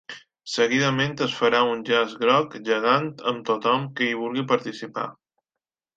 Seguidament 0.53 1.11
es 1.25 1.35
farà 1.41 1.59
un 1.73 1.83
llaç 1.89 2.15
groc 2.23 2.57
gegant 2.71 3.07
amb 3.33 3.47
tothom 3.53 3.87
que 4.01 4.09
hi 4.11 4.17
vulgui 4.23 4.47
participar. 4.57 5.09